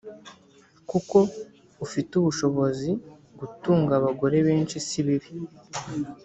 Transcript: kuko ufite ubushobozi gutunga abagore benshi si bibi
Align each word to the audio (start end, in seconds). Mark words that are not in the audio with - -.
kuko 0.89 1.17
ufite 1.85 2.11
ubushobozi 2.17 2.91
gutunga 3.39 3.91
abagore 3.99 4.37
benshi 4.47 4.75
si 4.87 4.99
bibi 5.05 5.31